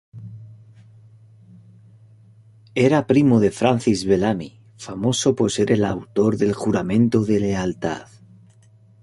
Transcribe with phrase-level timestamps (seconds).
[2.73, 8.07] Era primo de Francis Bellamy, famoso por ser el autor del Juramento de Lealtad.